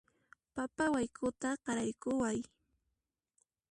Papa 0.55 0.83
wayk'uta 0.93 1.49
qaraykuway 1.63 2.37